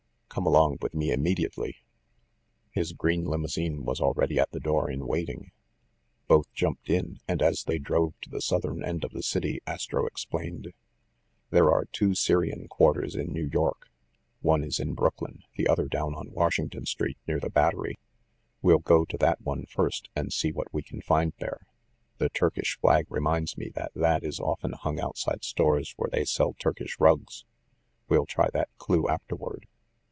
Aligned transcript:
Come 0.33 0.45
along 0.47 0.77
with 0.81 0.93
me 0.93 1.11
im 1.11 1.21
mediately." 1.23 1.83
His 2.69 2.93
green 2.93 3.25
limousine 3.25 3.83
was 3.83 3.99
already 3.99 4.39
at 4.39 4.49
the 4.51 4.61
door 4.61 4.89
in 4.89 5.05
waiting. 5.05 5.51
Both 6.29 6.49
jumped 6.53 6.89
in, 6.89 7.19
and 7.27 7.41
as 7.41 7.65
they 7.65 7.79
drove 7.79 8.13
to 8.21 8.29
the 8.29 8.39
southern 8.39 8.81
end 8.81 9.03
of 9.03 9.11
the 9.11 9.23
city 9.23 9.59
Astro 9.67 10.05
explained: 10.07 10.71
"There 11.49 11.69
are 11.69 11.83
two 11.83 12.15
Syrian 12.15 12.69
quarters 12.69 13.13
in 13.13 13.33
New 13.33 13.49
York. 13.51 13.89
One 14.39 14.63
is 14.63 14.79
in 14.79 14.93
Brooklyn, 14.93 15.43
the 15.57 15.67
other 15.67 15.89
down 15.89 16.15
on 16.15 16.31
Washington 16.31 16.85
Street, 16.85 17.17
near 17.27 17.41
the 17.41 17.49
Battery. 17.49 17.99
We'll 18.61 18.79
go 18.79 19.03
to 19.03 19.17
that 19.17 19.41
one 19.41 19.65
first, 19.65 20.07
and 20.15 20.31
see 20.31 20.53
what 20.53 20.73
we 20.73 20.81
can 20.81 21.01
find 21.01 21.33
there. 21.39 21.67
The 22.19 22.29
Turkish 22.29 22.79
flag 22.79 23.05
reminds 23.09 23.57
me 23.57 23.67
that 23.75 23.91
that 23.95 24.23
is 24.23 24.39
often 24.39 24.71
hung 24.71 24.97
outside 24.97 25.43
stores 25.43 25.93
where 25.97 26.09
they 26.09 26.23
sell 26.23 26.53
Turkish 26.53 26.97
rugs. 27.01 27.43
We'll 28.07 28.25
try 28.25 28.47
that 28.53 28.69
clue 28.77 29.09
afterward." 29.09 29.67